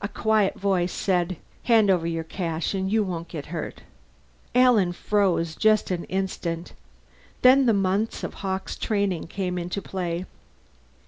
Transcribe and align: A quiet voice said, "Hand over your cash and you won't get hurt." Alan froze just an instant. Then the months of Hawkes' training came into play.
A 0.00 0.08
quiet 0.08 0.56
voice 0.56 0.90
said, 0.92 1.36
"Hand 1.66 1.88
over 1.88 2.04
your 2.04 2.24
cash 2.24 2.74
and 2.74 2.90
you 2.90 3.04
won't 3.04 3.28
get 3.28 3.46
hurt." 3.54 3.82
Alan 4.56 4.90
froze 4.90 5.54
just 5.54 5.92
an 5.92 6.02
instant. 6.06 6.72
Then 7.42 7.66
the 7.66 7.72
months 7.72 8.24
of 8.24 8.34
Hawkes' 8.42 8.74
training 8.74 9.28
came 9.28 9.58
into 9.58 9.80
play. 9.80 10.26